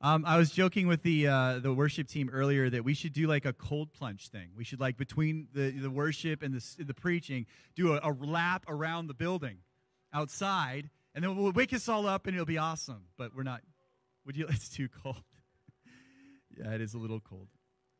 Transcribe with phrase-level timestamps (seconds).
[0.00, 3.26] Um, I was joking with the uh, the worship team earlier that we should do
[3.26, 4.50] like a cold plunge thing.
[4.56, 8.64] We should like between the, the worship and the the preaching, do a, a lap
[8.68, 9.58] around the building,
[10.12, 13.06] outside, and then we'll wake us all up and it'll be awesome.
[13.16, 13.62] But we're not.
[14.24, 14.46] Would you?
[14.50, 15.16] It's too cold.
[16.56, 17.48] yeah, it is a little cold.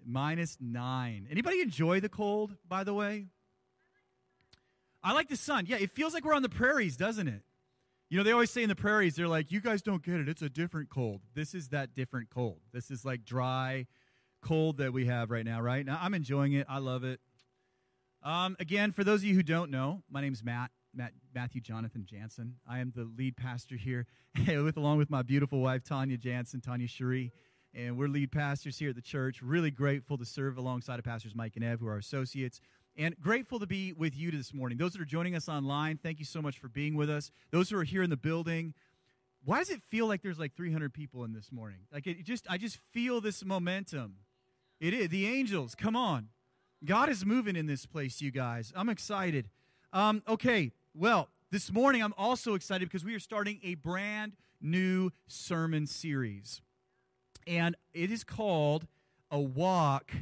[0.06, 1.26] Minus nine.
[1.28, 2.54] Anybody enjoy the cold?
[2.68, 3.26] By the way,
[5.02, 5.66] I like the sun.
[5.66, 7.42] Yeah, it feels like we're on the prairies, doesn't it?
[8.10, 10.28] You know, they always say in the prairies, they're like, you guys don't get it.
[10.28, 11.20] It's a different cold.
[11.34, 12.60] This is that different cold.
[12.72, 13.86] This is like dry
[14.40, 15.84] cold that we have right now, right?
[15.84, 16.66] Now, I'm enjoying it.
[16.70, 17.20] I love it.
[18.22, 22.06] Um, again, for those of you who don't know, my name's Matt, Matt Matthew Jonathan
[22.10, 22.54] Janzen.
[22.68, 24.06] I am the lead pastor here,
[24.46, 27.30] with along with my beautiful wife Tanya Janzen, Tanya Cherie,
[27.74, 29.42] and we're lead pastors here at the church.
[29.42, 32.60] Really grateful to serve alongside of pastors Mike and Ev, who are associates.
[32.98, 34.76] And grateful to be with you this morning.
[34.76, 37.30] Those that are joining us online, thank you so much for being with us.
[37.52, 38.74] Those who are here in the building,
[39.44, 41.78] why does it feel like there's like 300 people in this morning?
[41.92, 44.16] Like it just, I just feel this momentum.
[44.80, 45.76] It is the angels.
[45.76, 46.30] Come on,
[46.84, 48.72] God is moving in this place, you guys.
[48.74, 49.48] I'm excited.
[49.92, 55.10] Um, okay, well, this morning I'm also excited because we are starting a brand new
[55.28, 56.60] sermon series,
[57.46, 58.88] and it is called
[59.30, 60.12] "A Walk."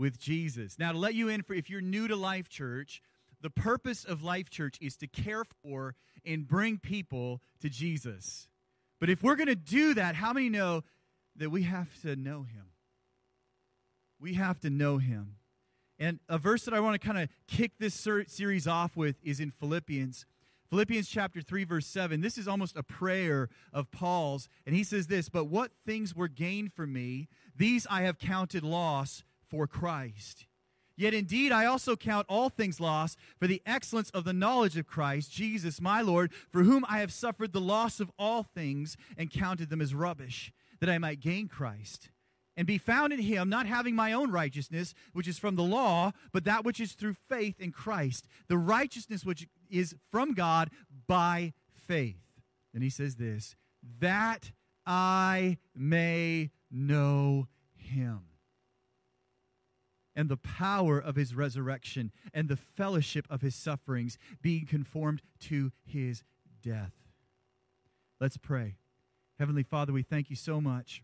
[0.00, 0.78] With Jesus.
[0.78, 3.02] Now, to let you in for if you're new to Life Church,
[3.42, 8.48] the purpose of Life Church is to care for and bring people to Jesus.
[8.98, 10.82] But if we're going to do that, how many know
[11.36, 12.70] that we have to know him?
[14.18, 15.36] We have to know him.
[15.98, 19.38] And a verse that I want to kind of kick this series off with is
[19.38, 20.24] in Philippians.
[20.70, 22.22] Philippians chapter 3, verse 7.
[22.22, 24.48] This is almost a prayer of Paul's.
[24.64, 28.64] And he says this But what things were gained for me, these I have counted
[28.64, 30.46] loss for Christ.
[30.96, 34.86] Yet indeed, I also count all things lost for the excellence of the knowledge of
[34.86, 39.30] Christ, Jesus, my Lord, for whom I have suffered the loss of all things and
[39.30, 42.10] counted them as rubbish, that I might gain Christ
[42.54, 46.12] and be found in him, not having my own righteousness, which is from the law,
[46.32, 50.68] but that which is through faith in Christ, the righteousness which is from God
[51.06, 52.20] by faith.
[52.74, 53.56] And he says this,
[54.00, 54.52] that
[54.84, 58.29] I may know him
[60.20, 65.72] and the power of his resurrection and the fellowship of his sufferings, being conformed to
[65.82, 66.22] his
[66.62, 66.92] death.
[68.20, 68.76] Let's pray.
[69.38, 71.02] Heavenly Father, we thank you so much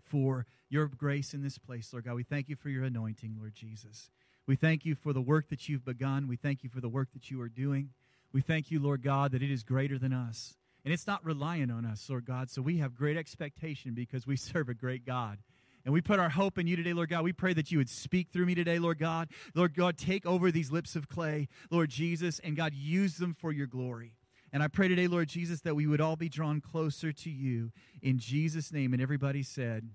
[0.00, 2.14] for your grace in this place, Lord God.
[2.14, 4.10] We thank you for your anointing, Lord Jesus.
[4.46, 6.28] We thank you for the work that you've begun.
[6.28, 7.90] We thank you for the work that you are doing.
[8.32, 10.54] We thank you, Lord God, that it is greater than us.
[10.84, 12.48] And it's not reliant on us, Lord God.
[12.48, 15.38] So we have great expectation because we serve a great God.
[15.84, 17.24] And we put our hope in you today, Lord God.
[17.24, 19.30] We pray that you would speak through me today, Lord God.
[19.54, 23.52] Lord God, take over these lips of clay, Lord Jesus, and God, use them for
[23.52, 24.12] your glory.
[24.52, 27.70] And I pray today, Lord Jesus, that we would all be drawn closer to you
[28.02, 28.92] in Jesus' name.
[28.92, 29.90] And everybody said,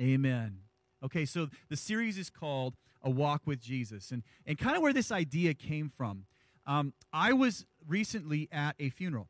[0.00, 0.60] Amen.
[1.04, 4.10] Okay, so the series is called A Walk with Jesus.
[4.10, 6.26] And, and kind of where this idea came from.
[6.66, 9.28] Um, I was recently at a funeral.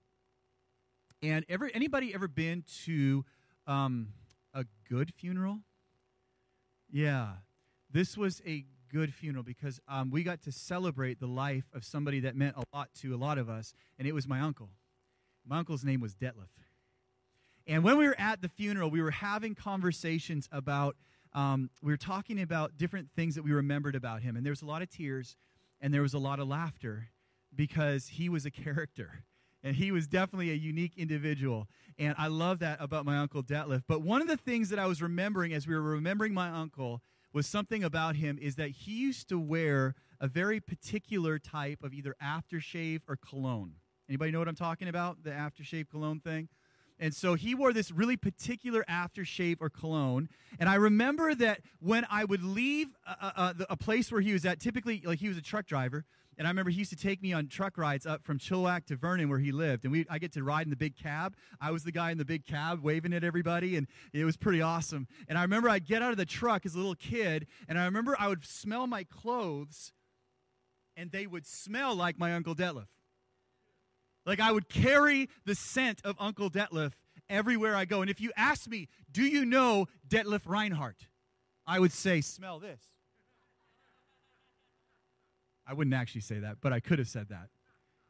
[1.23, 3.25] And ever, anybody ever been to
[3.67, 4.09] um,
[4.55, 5.61] a good funeral?
[6.91, 7.29] Yeah,
[7.91, 12.21] this was a good funeral because um, we got to celebrate the life of somebody
[12.21, 14.71] that meant a lot to a lot of us, and it was my uncle.
[15.47, 16.49] My uncle's name was Detlef.
[17.67, 20.97] And when we were at the funeral, we were having conversations about,
[21.35, 24.37] um, we were talking about different things that we remembered about him.
[24.37, 25.37] And there was a lot of tears
[25.81, 27.09] and there was a lot of laughter
[27.55, 29.25] because he was a character
[29.63, 31.69] and he was definitely a unique individual.
[31.99, 33.83] And I love that about my uncle Detlef.
[33.89, 37.03] But one of the things that I was remembering as we were remembering my uncle
[37.33, 41.93] was something about him is that he used to wear a very particular type of
[41.93, 43.75] either aftershave or cologne.
[44.09, 45.23] Anybody know what I'm talking about?
[45.23, 46.49] The aftershave cologne thing?
[47.01, 50.29] And so he wore this really particular aftershave or cologne.
[50.59, 54.11] And I remember that when I would leave uh, uh, uh, a, a, a, place
[54.11, 56.05] where he was at, typically, like he was a truck driver,
[56.39, 58.97] and I remember he used to take me on truck rides up from Chilliwack to
[58.97, 59.85] Vernon where he lived.
[59.85, 61.35] And we, I get to ride in the big cab.
[61.61, 64.63] I was the guy in the big cab waving at everybody, and it was pretty
[64.63, 65.09] awesome.
[65.27, 67.85] And I remember I'd get out of the truck as a little kid, and I
[67.85, 69.93] remember I would smell my clothes,
[70.97, 72.87] and they would smell like my Uncle Detlef.
[74.25, 76.93] Like I would carry the scent of Uncle Detlef
[77.29, 78.01] everywhere I go.
[78.01, 81.09] And if you ask me, do you know Detlef Reinhardt?
[81.67, 82.81] I would say, smell this.
[85.69, 87.51] I wouldn't actually say that, but I could have said that.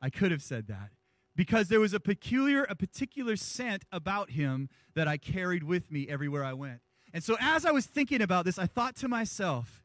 [0.01, 0.91] I could have said that.
[1.35, 6.09] Because there was a peculiar, a particular scent about him that I carried with me
[6.09, 6.81] everywhere I went.
[7.13, 9.83] And so as I was thinking about this, I thought to myself,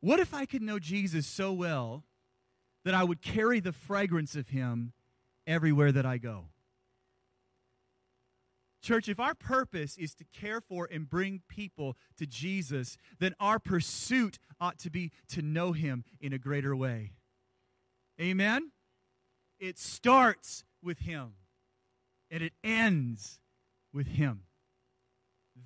[0.00, 2.04] what if I could know Jesus so well
[2.84, 4.92] that I would carry the fragrance of him
[5.46, 6.46] everywhere that I go?
[8.82, 13.58] Church, if our purpose is to care for and bring people to Jesus, then our
[13.58, 17.12] pursuit ought to be to know him in a greater way.
[18.20, 18.72] Amen?
[19.58, 21.34] It starts with him
[22.30, 23.40] and it ends
[23.92, 24.42] with him.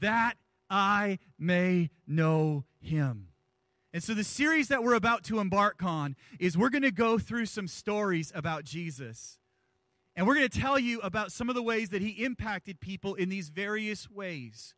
[0.00, 0.34] That
[0.68, 3.28] I may know him.
[3.92, 7.16] And so, the series that we're about to embark on is we're going to go
[7.16, 9.38] through some stories about Jesus.
[10.16, 13.14] And we're going to tell you about some of the ways that he impacted people
[13.14, 14.74] in these various ways.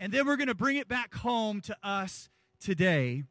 [0.00, 2.28] And then we're going to bring it back home to us
[2.60, 3.22] today.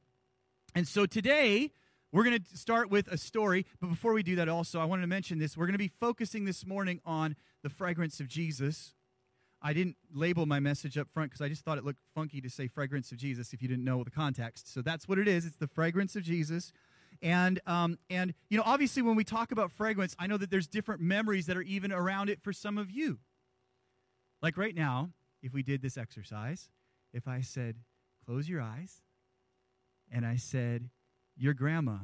[0.73, 1.71] And so today,
[2.11, 3.65] we're going to start with a story.
[3.81, 5.57] But before we do that, also, I wanted to mention this.
[5.57, 8.93] We're going to be focusing this morning on the fragrance of Jesus.
[9.61, 12.49] I didn't label my message up front because I just thought it looked funky to
[12.49, 14.73] say fragrance of Jesus if you didn't know the context.
[14.73, 15.45] So that's what it is.
[15.45, 16.71] It's the fragrance of Jesus.
[17.21, 20.67] And um, and you know, obviously, when we talk about fragrance, I know that there's
[20.67, 23.19] different memories that are even around it for some of you.
[24.41, 26.69] Like right now, if we did this exercise,
[27.13, 27.77] if I said,
[28.25, 29.01] "Close your eyes,"
[30.11, 30.89] and I said,
[31.35, 31.99] "Your grandma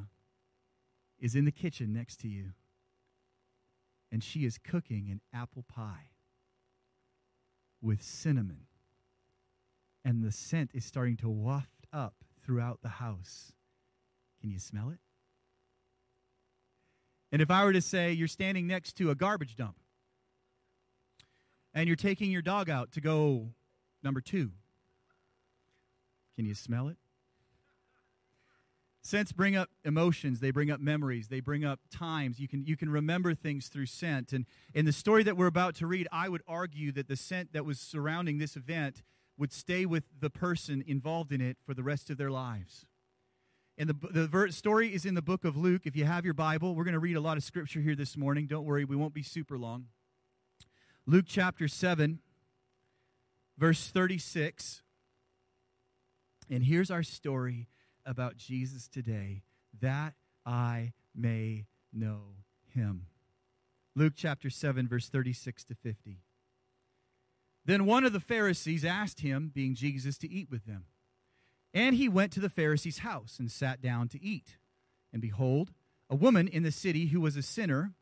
[1.18, 2.52] is in the kitchen next to you,
[4.10, 6.10] and she is cooking an apple pie
[7.80, 8.66] with cinnamon,
[10.04, 13.52] and the scent is starting to waft up throughout the house."
[14.42, 14.98] Can you smell it?
[17.30, 19.76] And if I were to say you're standing next to a garbage dump
[21.72, 23.50] and you're taking your dog out to go
[24.02, 24.50] number two,
[26.36, 26.96] can you smell it?
[29.00, 32.40] Scents bring up emotions, they bring up memories, they bring up times.
[32.40, 34.32] You can, you can remember things through scent.
[34.32, 37.52] And in the story that we're about to read, I would argue that the scent
[37.52, 39.02] that was surrounding this event
[39.38, 42.86] would stay with the person involved in it for the rest of their lives.
[43.78, 45.82] And the, the story is in the book of Luke.
[45.86, 48.16] If you have your Bible, we're going to read a lot of scripture here this
[48.16, 48.46] morning.
[48.46, 49.86] Don't worry, we won't be super long.
[51.06, 52.20] Luke chapter 7,
[53.58, 54.82] verse 36.
[56.50, 57.68] And here's our story
[58.04, 59.42] about Jesus today
[59.80, 60.14] that
[60.44, 62.36] I may know
[62.68, 63.06] him.
[63.94, 66.18] Luke chapter 7, verse 36 to 50.
[67.64, 70.84] Then one of the Pharisees asked him, being Jesus, to eat with them.
[71.74, 74.56] And he went to the Pharisee's house and sat down to eat.
[75.12, 75.72] And behold,
[76.10, 77.92] a woman in the city who was a sinner,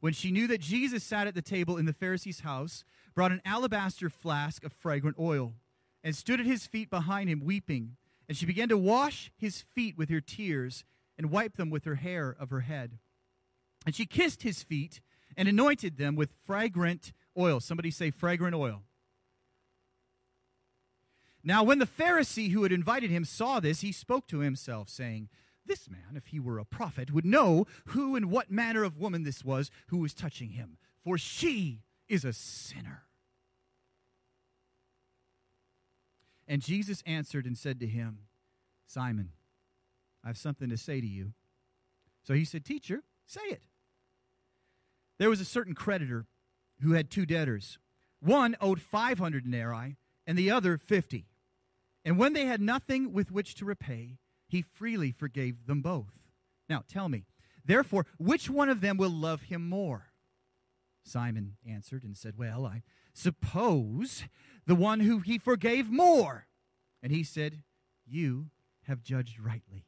[0.00, 2.84] when she knew that Jesus sat at the table in the Pharisee's house,
[3.14, 5.54] brought an alabaster flask of fragrant oil
[6.02, 7.96] and stood at his feet behind him, weeping.
[8.28, 10.84] And she began to wash his feet with her tears
[11.18, 12.98] and wipe them with her hair of her head.
[13.84, 15.00] And she kissed his feet
[15.36, 17.60] and anointed them with fragrant oil.
[17.60, 18.82] Somebody say fragrant oil.
[21.42, 25.28] Now, when the Pharisee who had invited him saw this, he spoke to himself, saying,
[25.64, 29.22] This man, if he were a prophet, would know who and what manner of woman
[29.22, 33.04] this was who was touching him, for she is a sinner.
[36.46, 38.26] And Jesus answered and said to him,
[38.86, 39.30] Simon,
[40.24, 41.32] I have something to say to you.
[42.22, 43.62] So he said, Teacher, say it.
[45.18, 46.26] There was a certain creditor
[46.80, 47.78] who had two debtors.
[48.20, 49.96] One owed 500 denarii
[50.26, 51.29] and the other 50.
[52.04, 54.18] And when they had nothing with which to repay,
[54.48, 56.28] he freely forgave them both.
[56.68, 57.26] Now tell me,
[57.64, 60.12] therefore, which one of them will love him more?
[61.04, 62.82] Simon answered and said, Well, I
[63.12, 64.24] suppose
[64.66, 66.46] the one who he forgave more.
[67.02, 67.62] And he said,
[68.06, 68.50] You
[68.84, 69.86] have judged rightly.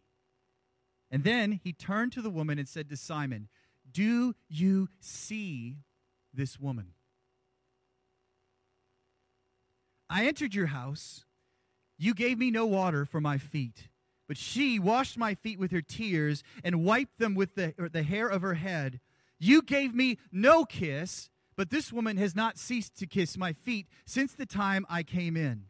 [1.10, 3.48] And then he turned to the woman and said to Simon,
[3.90, 5.76] Do you see
[6.32, 6.94] this woman?
[10.08, 11.24] I entered your house
[12.02, 13.88] you gave me no water for my feet,
[14.26, 18.26] but she washed my feet with her tears and wiped them with the, the hair
[18.26, 18.98] of her head.
[19.38, 23.86] You gave me no kiss, but this woman has not ceased to kiss my feet
[24.04, 25.66] since the time I came in.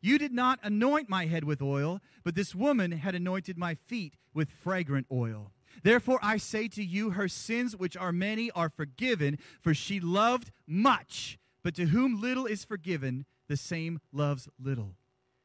[0.00, 4.14] You did not anoint my head with oil, but this woman had anointed my feet
[4.34, 5.52] with fragrant oil.
[5.84, 10.50] Therefore, I say to you, her sins, which are many, are forgiven, for she loved
[10.66, 11.38] much.
[11.62, 14.96] But to whom little is forgiven, the same loves little.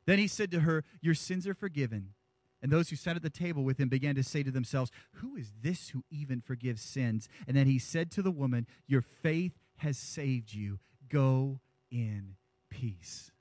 [0.06, 2.14] Then he said to her, Your sins are forgiven.
[2.62, 5.36] And those who sat at the table with him began to say to themselves, Who
[5.36, 7.28] is this who even forgives sins?
[7.48, 10.80] And then he said to the woman, Your faith has saved you.
[11.10, 12.36] Go in
[12.70, 13.32] peace.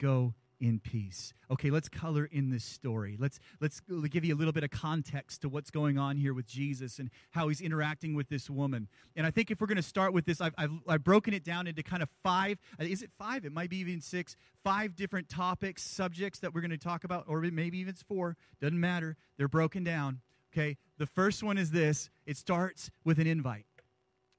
[0.00, 1.32] Go in peace.
[1.50, 3.16] Okay, let's color in this story.
[3.18, 6.46] Let's let's give you a little bit of context to what's going on here with
[6.46, 8.88] Jesus and how he's interacting with this woman.
[9.16, 11.44] And I think if we're going to start with this, I've, I've, I've broken it
[11.44, 12.58] down into kind of five.
[12.80, 13.44] Uh, is it five?
[13.44, 14.36] It might be even six.
[14.64, 18.36] Five different topics, subjects that we're going to talk about, or maybe even it's four.
[18.60, 19.16] Doesn't matter.
[19.36, 20.20] They're broken down.
[20.52, 20.76] Okay.
[20.98, 22.10] The first one is this.
[22.26, 23.66] It starts with an invite.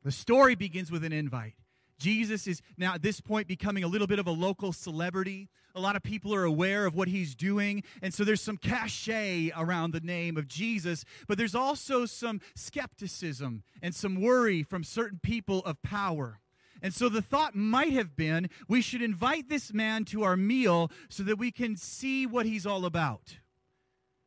[0.03, 1.53] The story begins with an invite.
[1.99, 5.49] Jesus is now at this point becoming a little bit of a local celebrity.
[5.75, 7.83] A lot of people are aware of what he's doing.
[8.01, 13.63] And so there's some cachet around the name of Jesus, but there's also some skepticism
[13.81, 16.39] and some worry from certain people of power.
[16.81, 20.89] And so the thought might have been we should invite this man to our meal
[21.09, 23.37] so that we can see what he's all about.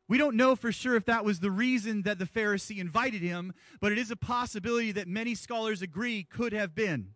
[0.07, 3.53] We don't know for sure if that was the reason that the Pharisee invited him,
[3.79, 7.15] but it is a possibility that many scholars agree could have been.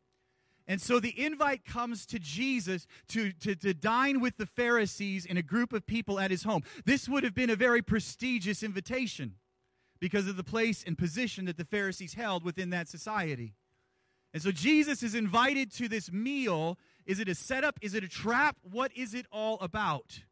[0.67, 5.37] And so the invite comes to Jesus to, to, to dine with the Pharisees in
[5.37, 6.63] a group of people at his home.
[6.85, 9.35] This would have been a very prestigious invitation
[9.99, 13.53] because of the place and position that the Pharisees held within that society.
[14.33, 16.77] And so Jesus is invited to this meal.
[17.05, 17.79] Is it a setup?
[17.81, 18.57] Is it a trap?
[18.61, 20.23] What is it all about?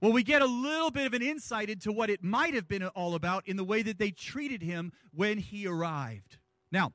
[0.00, 2.84] Well, we get a little bit of an insight into what it might have been
[2.88, 6.38] all about in the way that they treated him when he arrived.
[6.72, 6.92] Now,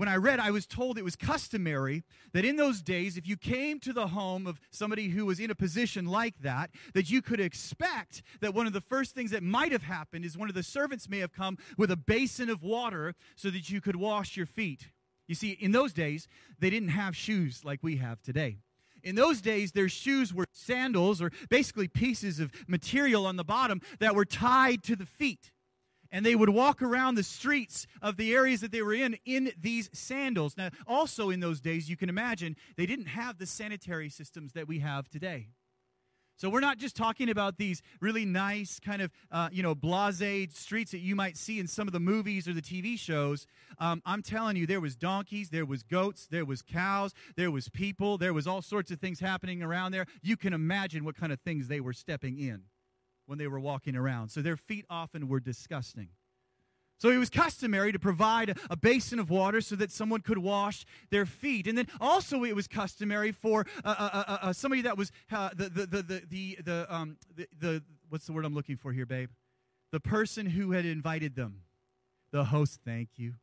[0.00, 3.36] when I read, I was told it was customary that in those days, if you
[3.36, 7.20] came to the home of somebody who was in a position like that, that you
[7.20, 10.54] could expect that one of the first things that might have happened is one of
[10.54, 14.38] the servants may have come with a basin of water so that you could wash
[14.38, 14.88] your feet.
[15.28, 16.26] You see, in those days,
[16.58, 18.56] they didn't have shoes like we have today.
[19.04, 23.82] In those days, their shoes were sandals or basically pieces of material on the bottom
[23.98, 25.50] that were tied to the feet
[26.12, 29.52] and they would walk around the streets of the areas that they were in in
[29.60, 30.56] these sandals.
[30.56, 34.68] Now, also in those days, you can imagine they didn't have the sanitary systems that
[34.68, 35.48] we have today.
[36.36, 40.54] So we're not just talking about these really nice kind of uh, you know blase
[40.54, 43.46] streets that you might see in some of the movies or the TV shows.
[43.78, 47.68] Um, I'm telling you, there was donkeys, there was goats, there was cows, there was
[47.68, 50.06] people, there was all sorts of things happening around there.
[50.22, 52.62] You can imagine what kind of things they were stepping in
[53.30, 54.30] when they were walking around.
[54.30, 56.08] So their feet often were disgusting.
[56.98, 60.84] So it was customary to provide a basin of water so that someone could wash
[61.10, 61.68] their feet.
[61.68, 65.50] And then also it was customary for uh, uh, uh, uh somebody that was uh,
[65.54, 68.92] the, the, the, the, the, the, um, the, the, what's the word I'm looking for
[68.92, 69.30] here, babe?
[69.92, 71.62] The person who had invited them.
[72.32, 73.34] The host, thank you.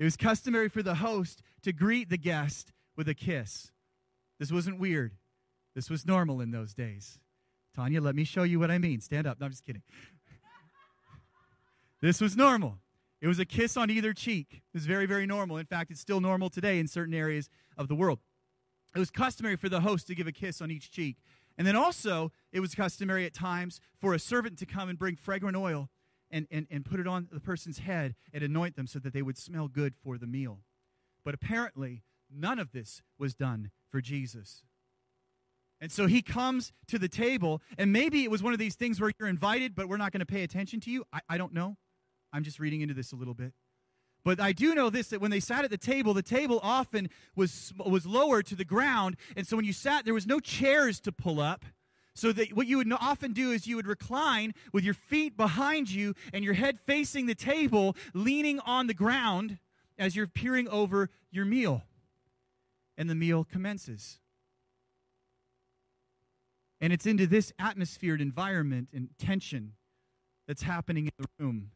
[0.00, 3.70] It was customary for the host to greet the guest with a kiss.
[4.40, 5.12] This wasn't weird.
[5.76, 7.20] This was normal in those days.
[7.74, 9.00] Tanya, let me show you what I mean.
[9.00, 9.38] Stand up.
[9.40, 9.82] No, I'm just kidding.
[12.00, 12.78] this was normal.
[13.20, 14.46] It was a kiss on either cheek.
[14.52, 15.56] It was very, very normal.
[15.56, 18.20] In fact, it's still normal today in certain areas of the world.
[18.94, 21.16] It was customary for the host to give a kiss on each cheek.
[21.56, 25.16] And then also, it was customary at times for a servant to come and bring
[25.16, 25.90] fragrant oil
[26.30, 29.22] and, and, and put it on the person's head and anoint them so that they
[29.22, 30.60] would smell good for the meal.
[31.24, 34.62] But apparently, none of this was done for Jesus.
[35.80, 39.00] And so he comes to the table, and maybe it was one of these things
[39.00, 41.04] where you're invited, but we're not going to pay attention to you.
[41.12, 41.76] I, I, don't know.
[42.32, 43.52] I'm just reading into this a little bit.
[44.24, 47.08] But I do know this that when they sat at the table, the table often
[47.36, 49.16] was, was lower to the ground.
[49.36, 51.64] And so when you sat, there was no chairs to pull up.
[52.14, 55.88] So that what you would often do is you would recline with your feet behind
[55.88, 59.58] you and your head facing the table, leaning on the ground
[59.96, 61.84] as you're peering over your meal.
[62.96, 64.18] And the meal commences.
[66.80, 69.72] And it's into this atmosphered environment and tension
[70.46, 71.70] that's happening in the room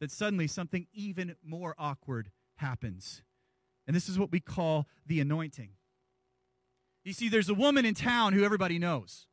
[0.00, 3.22] that suddenly something even more awkward happens.
[3.86, 5.70] And this is what we call the anointing.
[7.04, 9.26] You see, there's a woman in town who everybody knows.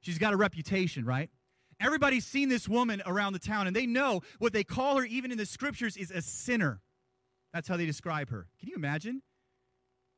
[0.00, 1.30] She's got a reputation, right?
[1.80, 5.32] Everybody's seen this woman around the town, and they know what they call her, even
[5.32, 6.80] in the scriptures, is a sinner.
[7.52, 8.46] That's how they describe her.
[8.58, 9.22] Can you imagine?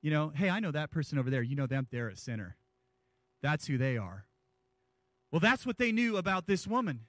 [0.03, 1.43] You know, hey, I know that person over there.
[1.43, 2.57] You know them, they're a sinner.
[3.43, 4.26] That's who they are.
[5.37, 7.01] Well, that's what they knew about this woman.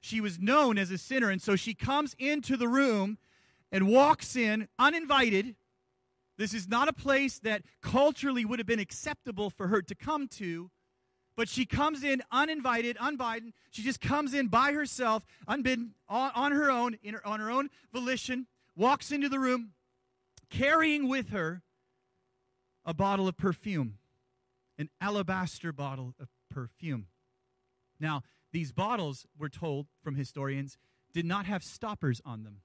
[0.00, 3.18] She was known as a sinner, and so she comes into the room
[3.70, 5.56] and walks in uninvited.
[6.38, 10.28] This is not a place that culturally would have been acceptable for her to come
[10.28, 10.70] to,
[11.36, 13.52] but she comes in uninvited, unbidden.
[13.70, 17.68] She just comes in by herself, unbidden, on, on her own, her, on her own
[17.92, 19.72] volition, walks into the room,
[20.48, 21.60] carrying with her
[22.82, 23.98] a bottle of perfume
[24.78, 27.06] an alabaster bottle of perfume.
[28.02, 30.76] Now, these bottles, we're told from historians,
[31.14, 32.62] did not have stoppers on them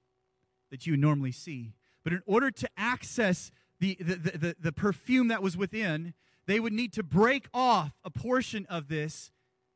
[0.70, 1.72] that you normally see.
[2.04, 6.12] But in order to access the, the, the, the perfume that was within,
[6.46, 9.30] they would need to break off a portion of this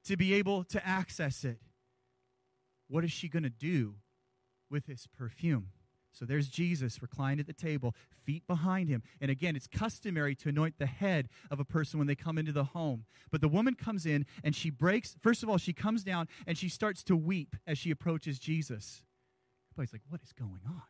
[0.04, 1.58] to be able to access it.
[2.88, 3.94] What is she going to do
[4.70, 5.68] with this perfume?
[6.12, 9.02] So there's Jesus reclined at the table, feet behind him.
[9.20, 12.52] And again, it's customary to anoint the head of a person when they come into
[12.52, 13.06] the home.
[13.30, 16.58] But the woman comes in and she breaks, first of all, she comes down and
[16.58, 19.02] she starts to weep as she approaches Jesus.
[19.72, 20.82] Everybody's like, what is going on?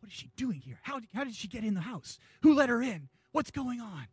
[0.00, 0.78] What is she doing here?
[0.82, 2.18] How, how did she get in the house?
[2.42, 3.08] Who let her in?
[3.32, 4.06] What's going on?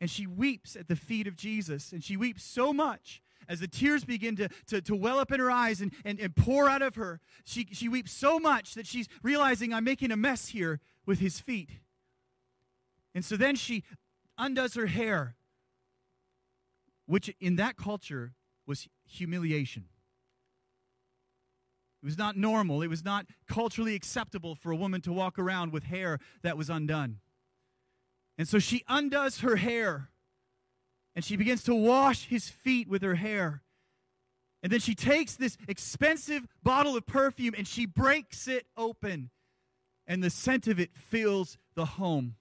[0.00, 1.92] And she weeps at the feet of Jesus.
[1.92, 5.40] And she weeps so much as the tears begin to, to, to well up in
[5.40, 7.20] her eyes and, and, and pour out of her.
[7.44, 11.40] She, she weeps so much that she's realizing I'm making a mess here with his
[11.40, 11.70] feet.
[13.14, 13.84] And so then she
[14.36, 15.36] undoes her hair,
[17.06, 18.34] which in that culture
[18.66, 19.86] was humiliation.
[22.02, 22.82] It was not normal.
[22.82, 26.70] It was not culturally acceptable for a woman to walk around with hair that was
[26.70, 27.18] undone.
[28.36, 30.10] And so she undoes her hair
[31.18, 33.64] and she begins to wash his feet with her hair.
[34.62, 39.30] And then she takes this expensive bottle of perfume and she breaks it open.
[40.06, 42.36] And the scent of it fills the home.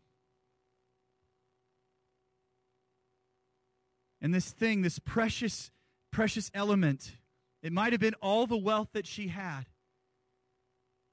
[4.21, 5.71] And this thing, this precious,
[6.11, 7.13] precious element,
[7.63, 9.63] it might have been all the wealth that she had.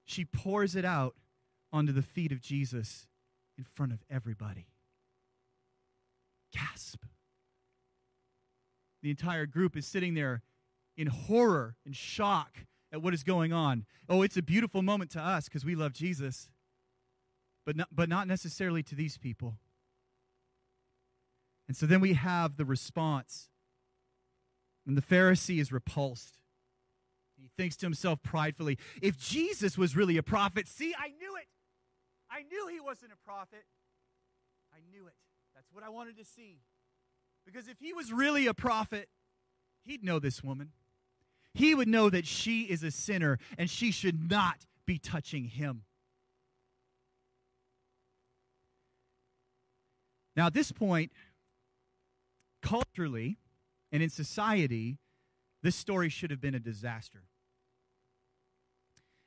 [0.04, 1.14] She pours it out
[1.73, 3.06] onto the feet of Jesus
[3.56, 4.66] in front of everybody.
[6.52, 7.03] Gasp.
[9.04, 10.40] The entire group is sitting there
[10.96, 13.84] in horror and shock at what is going on.
[14.08, 16.49] Oh, it's a beautiful moment to us because we love Jesus,
[17.66, 19.58] but not, but not necessarily to these people.
[21.68, 23.50] And so then we have the response.
[24.87, 26.38] And the Pharisee is repulsed.
[27.37, 31.49] He thinks to himself pridefully, if Jesus was really a prophet, see, I knew it.
[32.30, 33.66] I knew he wasn't a prophet.
[34.73, 35.14] I knew it.
[35.54, 36.61] That's what I wanted to see.
[37.44, 39.08] Because if he was really a prophet,
[39.84, 40.72] he'd know this woman.
[41.52, 45.84] He would know that she is a sinner and she should not be touching him.
[50.36, 51.12] Now, at this point,
[52.60, 53.38] culturally
[53.92, 54.98] and in society,
[55.62, 57.22] this story should have been a disaster.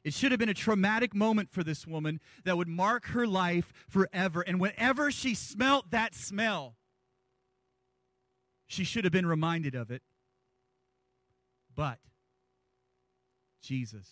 [0.04, 3.74] It should have been a traumatic moment for this woman that would mark her life
[3.90, 4.42] forever.
[4.42, 6.76] And whenever she smelt that smell,
[8.68, 10.02] she should have been reminded of it.
[11.76, 12.00] But
[13.62, 14.12] Jesus.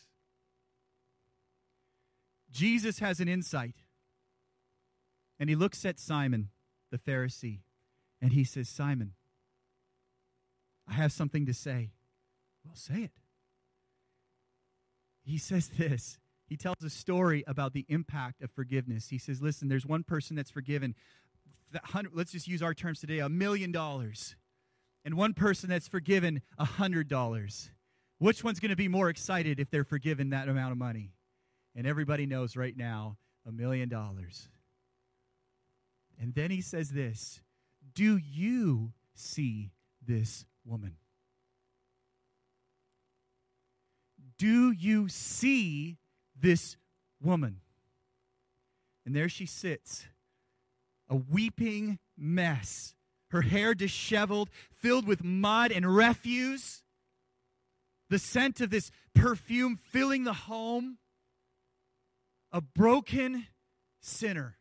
[2.52, 3.76] Jesus has an insight.
[5.40, 6.50] And he looks at Simon,
[6.92, 7.60] the Pharisee,
[8.22, 9.14] and he says, Simon,
[10.88, 11.92] I have something to say.
[12.64, 13.12] Well, say it.
[15.26, 16.18] He says this.
[16.48, 19.10] He tells a story about the impact of forgiveness.
[19.10, 20.96] He says, Listen, there's one person that's forgiven,
[22.14, 24.36] let's just use our terms today, a million dollars,
[25.06, 27.70] and one person that's forgiven a hundred dollars.
[28.18, 31.12] Which one's going to be more excited if they're forgiven that amount of money?
[31.76, 34.50] And everybody knows right now, a million dollars.
[36.20, 37.42] And then he says this
[37.94, 39.72] Do you see
[40.06, 40.96] this woman?
[44.38, 45.98] Do you see
[46.38, 46.78] this
[47.22, 47.62] woman?
[49.06, 50.06] And there she sits,
[51.08, 52.96] a weeping mess,
[53.30, 56.84] her hair disheveled, filled with mud and refuse,
[58.10, 60.98] the scent of this perfume filling the home,
[62.52, 63.48] a broken
[64.00, 64.58] sinner.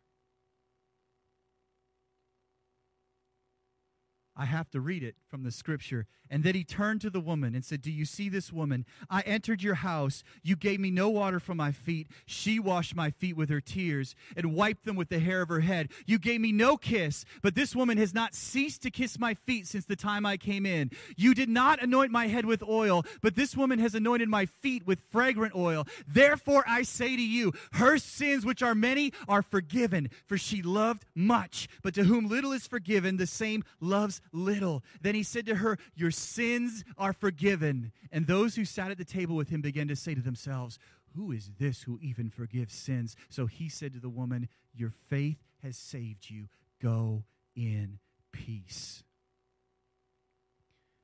[4.37, 6.07] I have to read it from the scripture.
[6.31, 8.87] And then he turned to the woman and said, Do you see this woman?
[9.11, 10.25] I entered your house.
[10.43, 12.09] You gave me no water for my feet.
[12.27, 15.61] She washed my feet with her tears and wiped them with the hair of her
[15.61, 15.91] head.
[16.07, 19.67] You gave me no kiss, but this woman has not ceased to kiss my feet
[19.67, 20.91] since the time I came in.
[21.17, 24.87] You did not anoint my head with oil, but this woman has anointed my feet
[24.87, 25.87] with fragrant oil.
[26.09, 31.05] Therefore I say to you, her sins, which are many, are forgiven, for she loved
[31.15, 31.69] much.
[31.83, 34.83] But to whom little is forgiven, the same loves little.
[35.01, 37.93] Then he said to her, Your sins are forgiven.
[38.11, 40.79] And those who sat at the table with him began to say to themselves,
[41.15, 43.17] Who is this who even forgives sins?
[43.29, 46.49] So he said to the woman, Your faith has saved you.
[46.81, 47.25] Go
[47.55, 47.99] in
[48.33, 49.03] peace.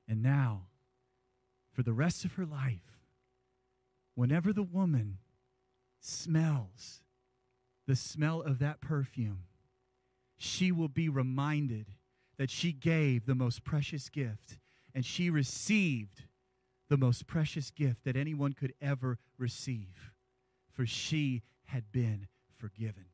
[0.09, 0.67] And now,
[1.73, 3.01] for the rest of her life,
[4.15, 5.19] whenever the woman
[6.01, 7.01] smells
[7.87, 9.45] the smell of that perfume,
[10.37, 11.95] she will be reminded
[12.39, 14.59] that she gave the most precious gift
[14.95, 16.25] and she received
[16.89, 20.13] the most precious gift that anyone could ever receive,
[20.73, 22.27] for she had been
[22.59, 23.07] forgiven.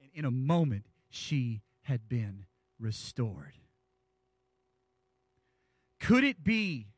[0.00, 2.46] And in a moment, she had been
[2.78, 3.54] restored.
[6.00, 6.88] Could it be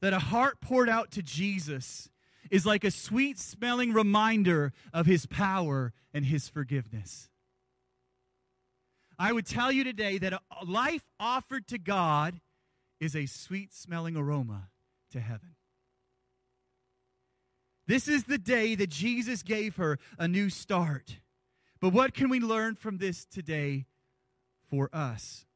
[0.00, 2.10] that a heart poured out to Jesus
[2.50, 7.30] is like a sweet smelling reminder of his power and his forgiveness?
[9.18, 12.40] I would tell you today that a life offered to God
[13.00, 14.68] is a sweet smelling aroma
[15.12, 15.54] to heaven.
[17.86, 21.20] This is the day that Jesus gave her a new start.
[21.80, 23.86] But what can we learn from this today
[24.68, 25.46] for us?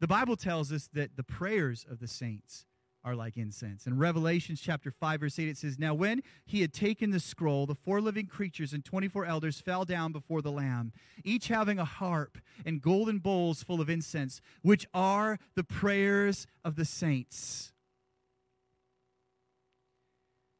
[0.00, 2.66] The Bible tells us that the prayers of the saints
[3.04, 3.86] are like incense.
[3.86, 7.66] In Revelations chapter 5 verse 8 it says, "Now when he had taken the scroll,
[7.66, 10.92] the four living creatures and 24 elders fell down before the lamb,
[11.24, 16.76] each having a harp and golden bowls full of incense, which are the prayers of
[16.76, 17.72] the saints."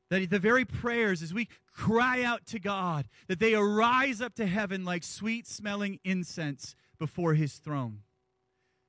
[0.09, 4.47] That the very prayers, as we cry out to God, that they arise up to
[4.47, 8.03] heaven like sweet smelling incense before his throne.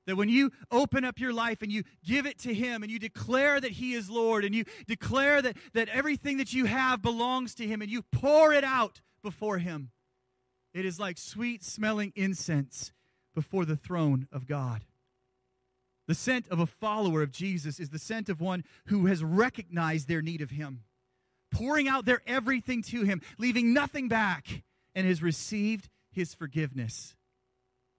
[0.06, 2.98] That when you open up your life and you give it to Him and you
[2.98, 7.54] declare that He is Lord and you declare that, that everything that you have belongs
[7.56, 9.90] to Him and you pour it out before Him,
[10.72, 12.92] it is like sweet smelling incense
[13.34, 14.84] before the throne of God.
[16.06, 20.06] The scent of a follower of Jesus is the scent of one who has recognized
[20.06, 20.84] their need of Him
[21.54, 24.62] pouring out their everything to him, leaving nothing back,
[24.94, 27.14] and has received his forgiveness.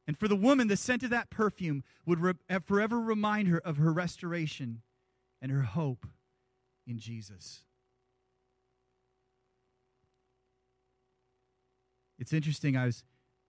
[0.08, 3.60] And for the woman, the scent of that perfume would re- uh, forever remind her
[3.60, 4.82] of her restoration
[5.42, 6.06] and her hope
[6.86, 7.64] in Jesus.
[12.20, 12.78] It's interesting.
[12.78, 13.04] I was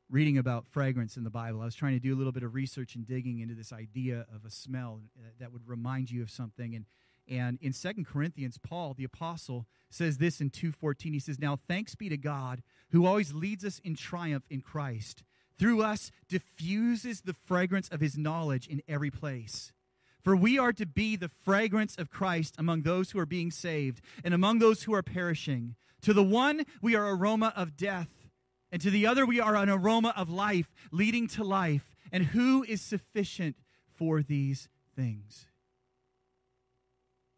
[0.08, 1.60] reading about fragrance in the Bible.
[1.60, 4.26] I was trying to do a little bit of research and digging into this idea
[4.34, 6.74] of a smell uh, that would remind you of something.
[6.74, 6.86] And
[7.28, 11.12] and in Second Corinthians, Paul, the apostle, says this in 2:14.
[11.12, 15.24] He says, "Now thanks be to God, who always leads us in triumph in Christ.
[15.58, 19.72] Through us diffuses the fragrance of his knowledge in every place."
[20.22, 24.00] For we are to be the fragrance of Christ among those who are being saved
[24.24, 25.76] and among those who are perishing.
[26.00, 28.28] To the one we are aroma of death,
[28.72, 31.94] and to the other we are an aroma of life, leading to life.
[32.10, 35.46] And who is sufficient for these things?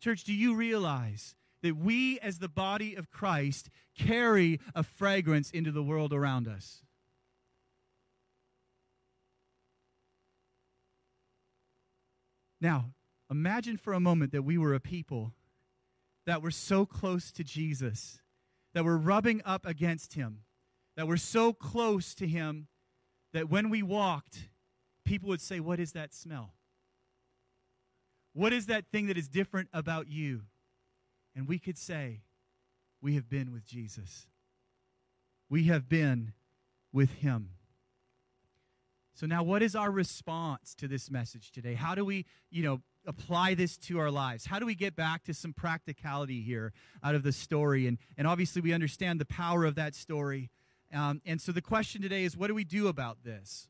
[0.00, 5.72] Church, do you realize that we, as the body of Christ, carry a fragrance into
[5.72, 6.84] the world around us?
[12.60, 12.92] Now,
[13.30, 15.34] imagine for a moment that we were a people
[16.26, 18.20] that were so close to Jesus,
[18.74, 20.40] that were rubbing up against him,
[20.96, 22.68] that were so close to him
[23.32, 24.48] that when we walked,
[25.04, 26.54] people would say, What is that smell?
[28.32, 30.42] What is that thing that is different about you?
[31.34, 32.20] And we could say,
[33.00, 34.26] We have been with Jesus.
[35.48, 36.32] We have been
[36.92, 37.50] with Him.
[39.18, 41.74] So now what is our response to this message today?
[41.74, 44.46] How do we, you know, apply this to our lives?
[44.46, 47.88] How do we get back to some practicality here out of the story?
[47.88, 50.50] And, and obviously, we understand the power of that story.
[50.94, 53.66] Um, and so the question today is what do we do about this?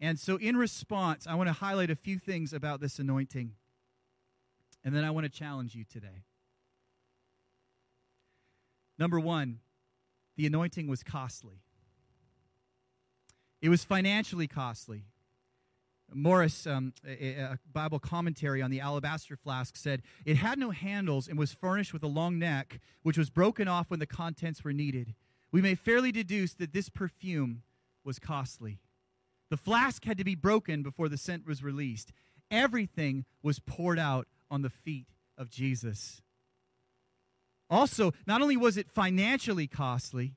[0.00, 3.52] And so, in response, I want to highlight a few things about this anointing.
[4.84, 6.24] And then I want to challenge you today.
[8.98, 9.60] Number one,
[10.36, 11.62] the anointing was costly,
[13.60, 15.04] it was financially costly.
[16.12, 21.26] Morris, um, a, a, Bible commentary on the alabaster flask, said it had no handles
[21.26, 24.72] and was furnished with a long neck, which was broken off when the contents were
[24.72, 25.14] needed.
[25.50, 27.62] We may fairly deduce that this perfume
[28.04, 28.78] was costly.
[29.50, 32.12] The flask had to be broken before the scent was released.
[32.50, 36.22] Everything was poured out on the feet of Jesus.
[37.68, 40.34] Also, not only was it financially costly,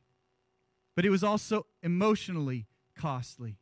[0.96, 2.66] but it was also emotionally
[3.00, 3.58] costly.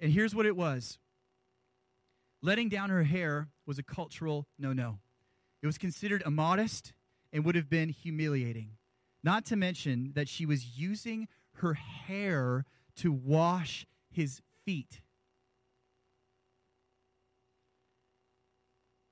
[0.00, 0.98] And here's what it was
[2.42, 4.98] letting down her hair was a cultural no no.
[5.62, 6.92] It was considered immodest
[7.32, 8.76] and would have been humiliating.
[9.22, 12.64] Not to mention that she was using her hair
[12.96, 15.00] to wash his feet.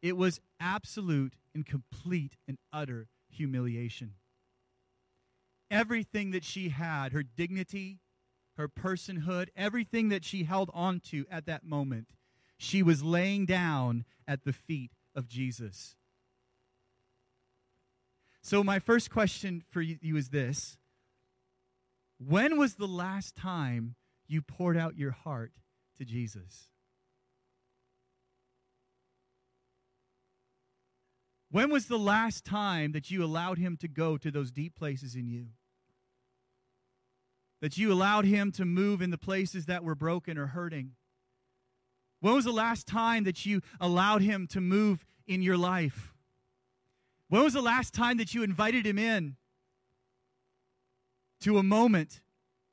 [0.03, 4.15] It was absolute and complete and utter humiliation.
[5.73, 7.99] Everything that she had, her dignity,
[8.59, 12.09] her personhood, everything that she held on to at that moment,
[12.59, 15.97] she was laying down at the feet of Jesus.
[18.43, 20.77] So, my first question for you is this
[22.19, 23.95] When was the last time
[24.27, 25.53] you poured out your heart
[25.97, 26.69] to Jesus?
[31.51, 35.15] When was the last time that you allowed him to go to those deep places
[35.15, 35.49] in you?
[37.63, 40.93] That you allowed him to move in the places that were broken or hurting?
[42.21, 46.13] When was the last time that you allowed him to move in your life?
[47.29, 49.37] When was the last time that you invited him in
[51.41, 52.21] to a moment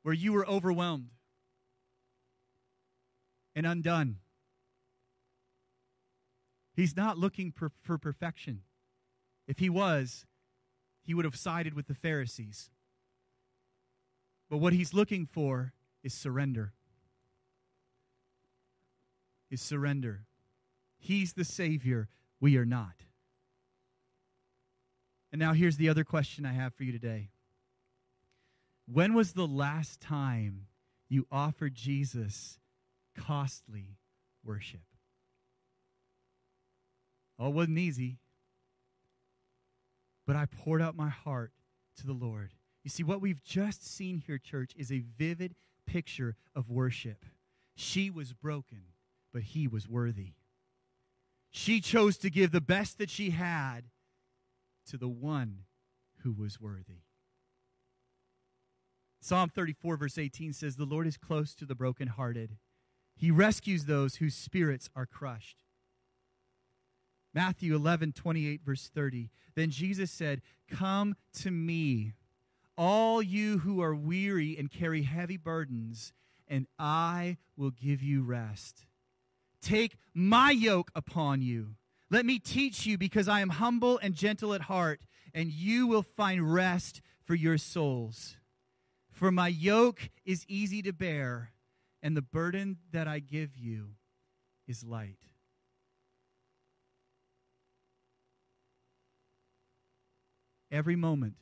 [0.01, 1.11] where you were overwhelmed
[3.55, 4.17] and undone?
[6.75, 8.63] He's not looking for, for perfection.
[9.47, 10.25] If he was,
[11.03, 12.69] he would have sided with the Pharisees.
[14.49, 16.73] But what he's looking for is surrender.
[19.51, 20.25] Is surrender.
[20.97, 22.09] He's the Savior.
[22.39, 23.03] We are not.
[25.31, 27.29] And now here's the other question I have for you today.
[28.91, 30.65] When was the last time
[31.07, 32.57] you offered Jesus
[33.15, 33.97] costly
[34.43, 34.81] worship?
[37.37, 38.17] Oh, it wasn't easy.
[40.25, 41.51] But I poured out my heart
[41.97, 42.53] to the Lord.
[42.83, 47.25] You see, what we've just seen here, church, is a vivid picture of worship.
[47.75, 48.83] She was broken,
[49.33, 50.33] but he was worthy.
[51.51, 53.85] She chose to give the best that she had
[54.87, 55.63] to the one
[56.23, 57.03] who was worthy.
[59.21, 62.57] Psalm 34, verse 18 says, The Lord is close to the brokenhearted.
[63.15, 65.63] He rescues those whose spirits are crushed.
[67.33, 69.29] Matthew 11, 28, verse 30.
[69.55, 72.13] Then Jesus said, Come to me,
[72.79, 76.13] all you who are weary and carry heavy burdens,
[76.47, 78.85] and I will give you rest.
[79.61, 81.75] Take my yoke upon you.
[82.09, 85.01] Let me teach you, because I am humble and gentle at heart,
[85.33, 88.37] and you will find rest for your souls.
[89.11, 91.51] For my yoke is easy to bear,
[92.01, 93.89] and the burden that I give you
[94.69, 95.17] is light.
[100.71, 101.35] Every moment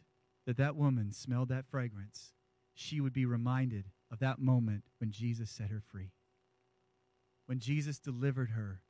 [0.48, 2.32] that that woman smelled that fragrance,
[2.74, 6.14] she would be reminded of that moment when Jesus set her free.
[7.46, 8.82] When Jesus delivered her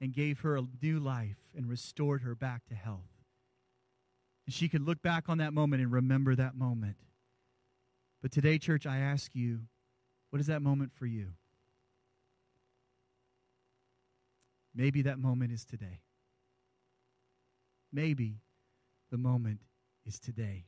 [0.00, 3.10] and gave her a new life and restored her back to health.
[4.46, 6.96] And she could look back on that moment and remember that moment.
[8.22, 9.60] But today, church, I ask you,
[10.30, 11.32] what is that moment for you?
[14.74, 16.00] Maybe that moment is today.
[17.92, 18.40] Maybe
[19.10, 19.60] the moment
[20.06, 20.64] is today.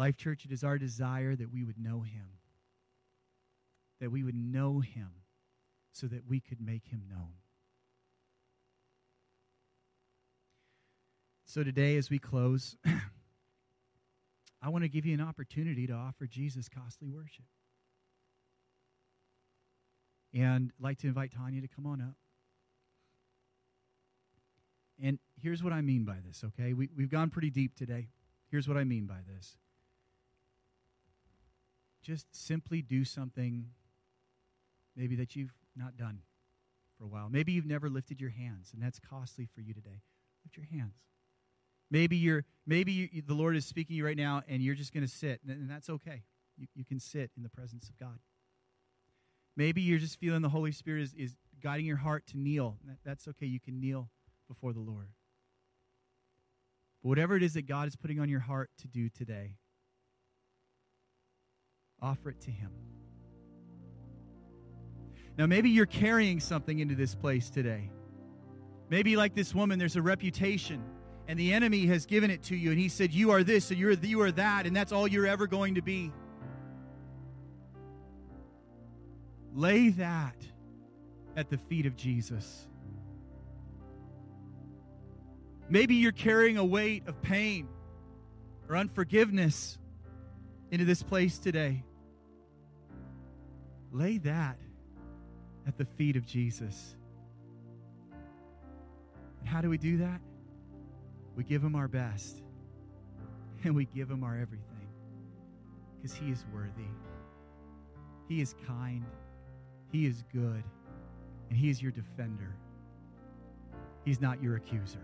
[0.00, 2.38] Life Church, it is our desire that we would know him,
[4.00, 5.10] that we would know him
[5.92, 7.34] so that we could make him known.
[11.44, 12.78] So today, as we close,
[14.62, 17.44] I want to give you an opportunity to offer Jesus costly worship.
[20.32, 22.16] And I'd like to invite Tanya to come on up.
[25.02, 26.72] And here's what I mean by this, okay?
[26.72, 28.08] We, we've gone pretty deep today.
[28.50, 29.58] Here's what I mean by this
[32.02, 33.66] just simply do something
[34.96, 36.20] maybe that you've not done
[36.98, 37.28] for a while.
[37.30, 40.02] Maybe you've never lifted your hands, and that's costly for you today.
[40.44, 40.94] Lift your hands.
[41.90, 44.92] Maybe you're maybe you, the Lord is speaking to you right now, and you're just
[44.92, 46.22] going to sit, and that's okay.
[46.56, 48.18] You, you can sit in the presence of God.
[49.56, 52.78] Maybe you're just feeling the Holy Spirit is, is guiding your heart to kneel.
[52.86, 53.46] That, that's okay.
[53.46, 54.10] You can kneel
[54.48, 55.08] before the Lord.
[57.02, 59.56] But whatever it is that God is putting on your heart to do today,
[62.02, 62.70] offer it to Him.
[65.38, 67.90] Now, maybe you're carrying something into this place today.
[68.88, 70.82] Maybe, like this woman, there's a reputation
[71.30, 73.78] and the enemy has given it to you, and he said, You are this, and
[73.78, 76.10] you're, you are that, and that's all you're ever going to be.
[79.54, 80.34] Lay that
[81.36, 82.66] at the feet of Jesus.
[85.68, 87.68] Maybe you're carrying a weight of pain
[88.68, 89.78] or unforgiveness
[90.72, 91.84] into this place today.
[93.92, 94.58] Lay that
[95.66, 96.96] at the feet of Jesus.
[99.40, 100.20] And how do we do that?
[101.36, 102.42] We give him our best
[103.64, 104.88] and we give him our everything
[105.96, 106.88] because he is worthy.
[108.28, 109.04] He is kind.
[109.90, 110.62] He is good.
[111.48, 112.54] And he is your defender.
[114.04, 115.02] He's not your accuser.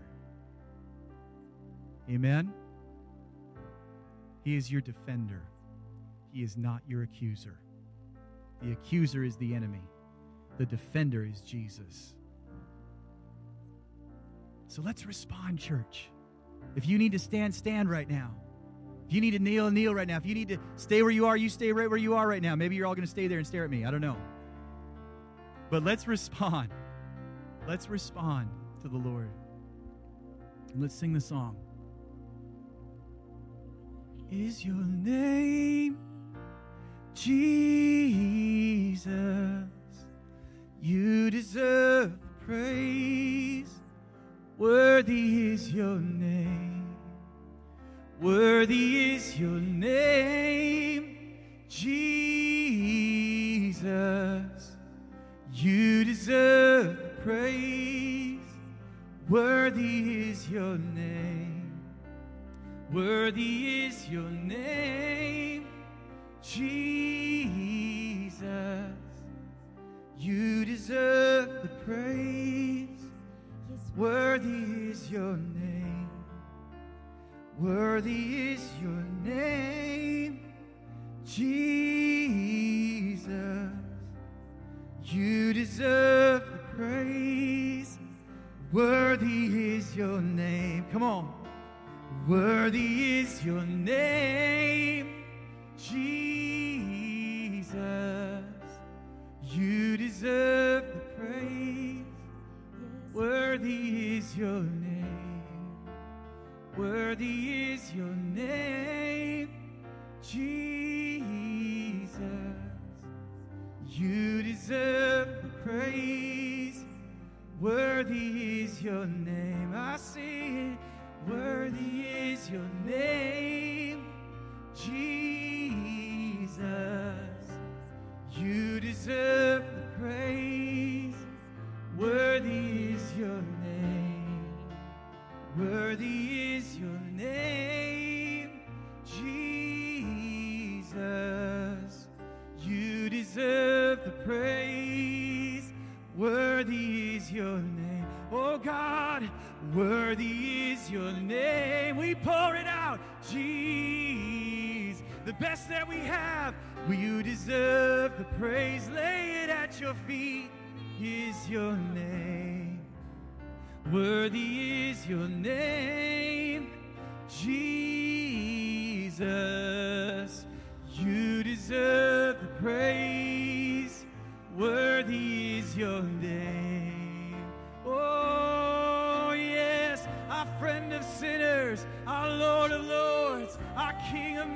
[2.09, 2.53] Amen?
[4.43, 5.41] He is your defender.
[6.31, 7.59] He is not your accuser.
[8.61, 9.83] The accuser is the enemy,
[10.57, 12.15] the defender is Jesus.
[14.67, 16.09] So let's respond, church.
[16.75, 18.35] If you need to stand, stand right now.
[19.07, 20.17] If you need to kneel, kneel right now.
[20.17, 22.41] If you need to stay where you are, you stay right where you are right
[22.41, 22.55] now.
[22.55, 23.85] Maybe you're all going to stay there and stare at me.
[23.85, 24.17] I don't know.
[25.69, 26.69] But let's respond.
[27.67, 28.49] Let's respond
[28.81, 29.29] to the Lord.
[30.73, 31.55] And let's sing the song.
[34.29, 35.97] Is your name
[37.13, 37.56] Jesus?
[49.39, 51.17] Your name,
[51.69, 52.01] Jesus.
[55.53, 58.39] You deserve praise.
[59.29, 61.81] Worthy is your name.
[62.91, 64.66] Worthy is your name,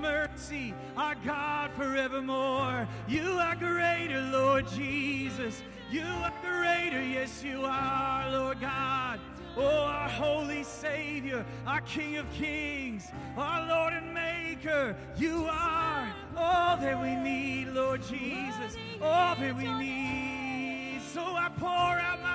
[0.01, 2.87] mercy, our God forevermore.
[3.07, 5.61] You are greater, Lord Jesus.
[5.91, 9.19] You are greater, yes, you are, Lord God.
[9.57, 14.95] Oh, our holy Savior, our King of kings, our Lord and Maker.
[15.17, 18.77] You are all that we need, Lord Jesus.
[19.01, 21.01] All that we need.
[21.13, 22.30] So I pour out my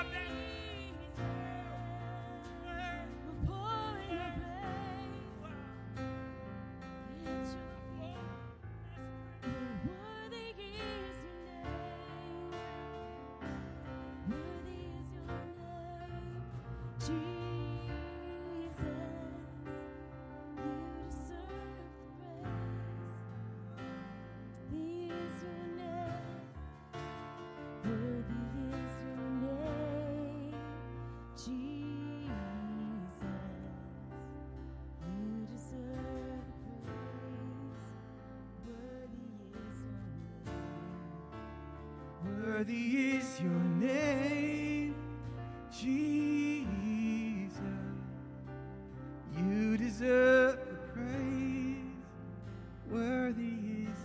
[50.96, 51.76] praise.
[52.90, 53.98] Worthy is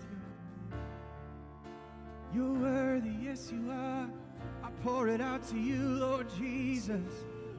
[2.33, 4.09] your You're worthy, yes, you are.
[4.63, 7.01] I pour it out to you, Lord Jesus.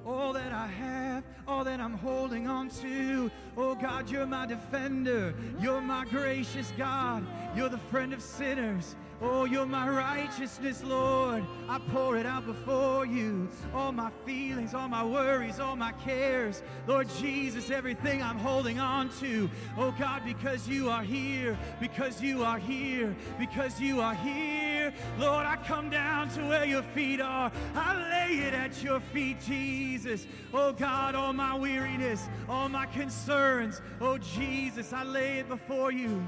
[0.05, 3.31] All that I have, all that I'm holding on to.
[3.57, 5.33] Oh God, you're my defender.
[5.61, 7.25] You're my gracious God.
[7.55, 8.97] You're the friend of sinners.
[9.25, 11.45] Oh, you're my righteousness, Lord.
[11.69, 13.49] I pour it out before you.
[13.73, 16.61] All my feelings, all my worries, all my cares.
[16.89, 19.49] Lord Jesus, everything I'm holding on to.
[19.79, 24.93] Oh, God, because you are here, because you are here, because you are here.
[25.21, 27.53] Lord, I come down to where your feet are.
[27.77, 30.27] I lay it at your feet, Jesus.
[30.53, 33.81] Oh, God, all my weariness, all my concerns.
[34.01, 36.27] Oh, Jesus, I lay it before you.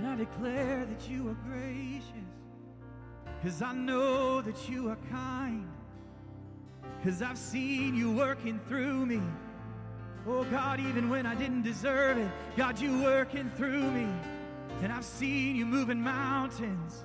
[0.00, 2.04] And I declare that you are gracious.
[3.42, 5.68] Cause I know that you are kind.
[7.04, 9.20] Cause I've seen you working through me.
[10.26, 14.08] Oh God, even when I didn't deserve it, God, you working through me.
[14.82, 17.04] And I've seen you moving mountains.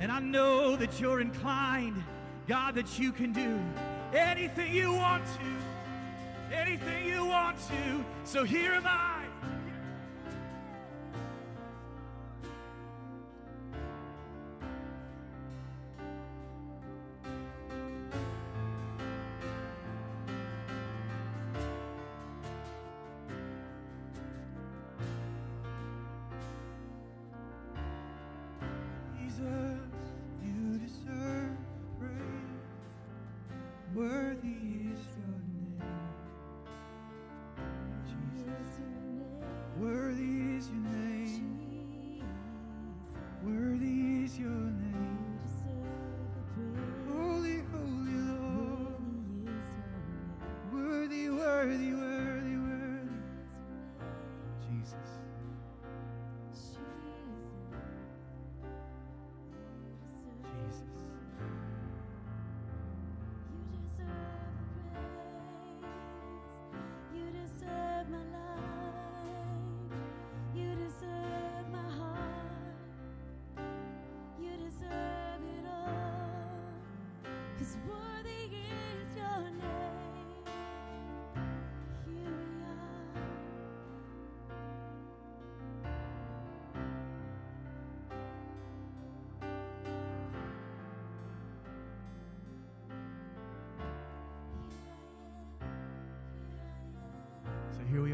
[0.00, 2.02] And I know that you're inclined,
[2.48, 3.56] God, that you can do
[4.12, 6.56] anything you want to.
[6.56, 8.04] Anything you want to.
[8.24, 9.21] So here am I.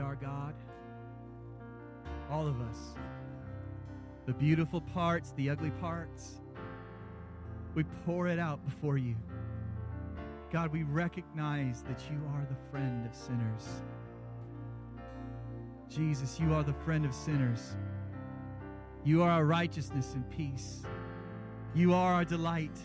[0.08, 0.54] our God.
[2.30, 2.94] All of us.
[4.24, 6.40] The beautiful parts, the ugly parts.
[7.74, 9.16] We pour it out before you.
[10.50, 13.82] God, we recognize that you are the friend of sinners.
[15.90, 17.76] Jesus, you are the friend of sinners.
[19.04, 20.84] You are our righteousness and peace.
[21.74, 22.78] You are our delight.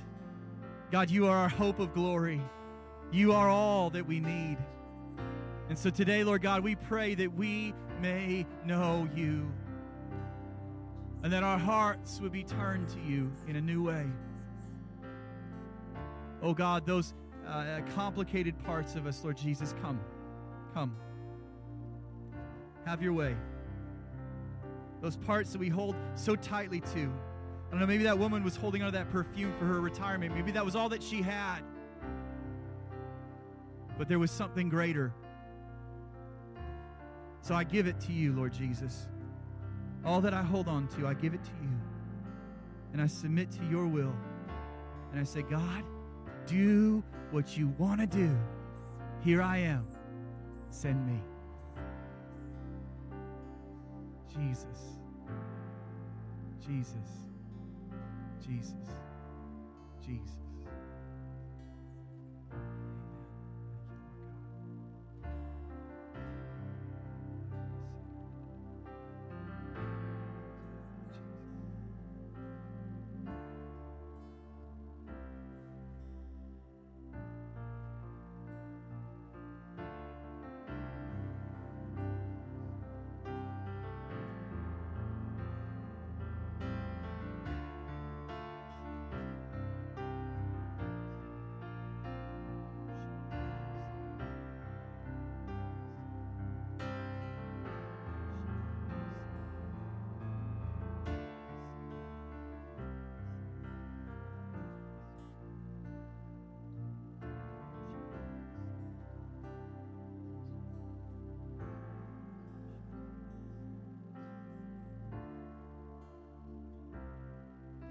[0.91, 2.41] God, you are our hope of glory.
[3.13, 4.57] You are all that we need.
[5.69, 9.51] And so today, Lord God, we pray that we may know you
[11.23, 14.05] and that our hearts would be turned to you in a new way.
[16.41, 17.13] Oh God, those
[17.47, 20.01] uh, complicated parts of us, Lord Jesus, come.
[20.73, 20.95] Come.
[22.85, 23.35] Have your way.
[25.01, 27.11] Those parts that we hold so tightly to.
[27.67, 30.35] I don't know, maybe that woman was holding on to that perfume for her retirement.
[30.35, 31.61] Maybe that was all that she had.
[33.97, 35.13] But there was something greater.
[37.43, 39.07] So I give it to you, Lord Jesus.
[40.05, 41.77] All that I hold on to, I give it to you.
[42.93, 44.15] And I submit to your will.
[45.11, 45.83] And I say, God,
[46.47, 48.33] do what you want to do.
[49.25, 49.85] Here I am.
[50.71, 51.19] Send me.
[54.33, 54.95] Jesus.
[56.65, 56.95] Jesus.
[58.41, 58.87] Jesus.
[60.05, 60.42] Jesus.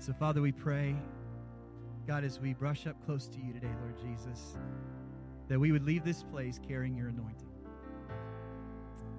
[0.02, 0.96] So, Father, we pray,
[2.08, 4.56] God, as we brush up close to you today, Lord Jesus,
[5.46, 7.52] that we would leave this place carrying your anointing.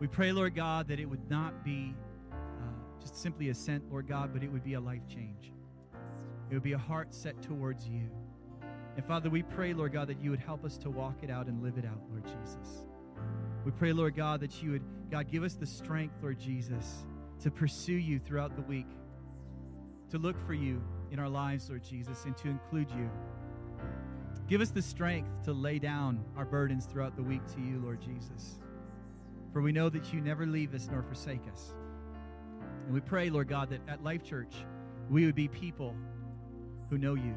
[0.02, 1.96] We pray, Lord God, that it would not be
[2.34, 2.36] uh,
[3.00, 5.54] just simply a scent, Lord God, but it would be a life change.
[6.50, 8.10] It would be a heart set towards you.
[8.98, 11.48] And Father, we pray, Lord God, that you would help us to walk it out
[11.48, 12.84] and live it out, Lord Jesus.
[13.64, 17.06] We pray, Lord God, that you would, God, give us the strength, Lord Jesus,
[17.40, 18.88] to pursue you throughout the week
[20.14, 23.10] to look for you in our lives, Lord Jesus, and to include you.
[24.48, 28.00] Give us the strength to lay down our burdens throughout the week to you, Lord
[28.00, 28.60] Jesus.
[29.52, 31.74] For we know that you never leave us nor forsake us.
[32.86, 34.54] And we pray, Lord God, that at Life Church,
[35.10, 35.96] we would be people
[36.92, 37.34] who know you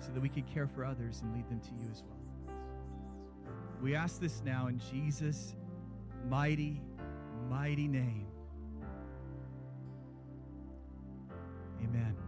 [0.00, 2.56] so that we could care for others and lead them to you as well.
[3.80, 5.54] We ask this now in Jesus'
[6.28, 6.82] mighty,
[7.48, 8.26] mighty name.
[11.94, 12.23] Amen.